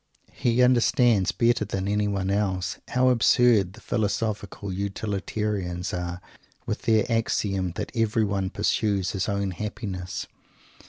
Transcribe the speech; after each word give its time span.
He 0.33 0.63
understands, 0.63 1.31
better 1.31 1.63
than 1.63 1.87
anyone 1.87 2.31
else, 2.31 2.79
how 2.87 3.09
absurd 3.09 3.73
the 3.73 3.81
philosophical 3.81 4.73
utilitarians 4.73 5.93
are 5.93 6.19
with 6.65 6.81
their 6.89 7.05
axiom 7.07 7.73
that 7.73 7.91
everyone 7.93 8.49
pursueshis 8.49 9.29
own 9.29 9.51
happiness. 9.51 10.25